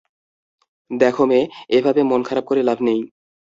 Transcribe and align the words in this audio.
দেখো 0.91 1.23
মেয়ে, 1.25 1.45
এভাবে 1.69 2.01
মন 2.03 2.21
খারাপ 2.23 2.45
করে 2.47 2.61
লাভ 2.63 2.79
নেই। 2.87 2.99